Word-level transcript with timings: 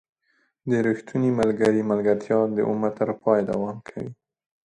•د 0.69 0.71
ریښتوني 0.85 1.31
ملګري 1.39 1.81
ملګرتیا 1.91 2.39
د 2.55 2.59
عمر 2.69 2.91
تر 2.99 3.09
پایه 3.21 3.43
دوام 3.51 3.77
کوي. 3.87 4.11